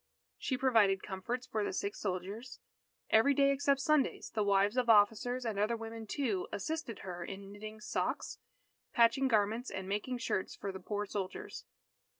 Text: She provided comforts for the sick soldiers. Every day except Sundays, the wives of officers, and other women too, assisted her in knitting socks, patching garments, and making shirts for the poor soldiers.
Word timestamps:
She 0.39 0.57
provided 0.57 1.03
comforts 1.03 1.45
for 1.45 1.63
the 1.63 1.71
sick 1.71 1.95
soldiers. 1.95 2.59
Every 3.11 3.35
day 3.35 3.51
except 3.51 3.81
Sundays, 3.81 4.31
the 4.33 4.41
wives 4.41 4.75
of 4.75 4.89
officers, 4.89 5.45
and 5.45 5.59
other 5.59 5.77
women 5.77 6.07
too, 6.07 6.47
assisted 6.51 7.01
her 7.05 7.23
in 7.23 7.51
knitting 7.51 7.79
socks, 7.79 8.39
patching 8.93 9.27
garments, 9.27 9.69
and 9.69 9.87
making 9.87 10.17
shirts 10.17 10.55
for 10.55 10.71
the 10.71 10.79
poor 10.79 11.05
soldiers. 11.05 11.65